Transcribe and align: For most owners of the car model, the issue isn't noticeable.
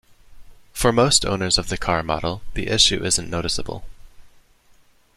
For 0.73 0.91
most 0.91 1.27
owners 1.27 1.59
of 1.59 1.69
the 1.69 1.77
car 1.77 2.01
model, 2.01 2.41
the 2.55 2.69
issue 2.69 3.03
isn't 3.05 3.29
noticeable. 3.29 3.83